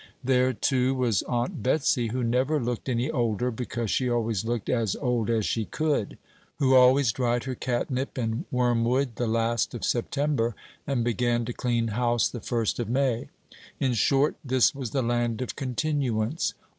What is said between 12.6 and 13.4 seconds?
of May.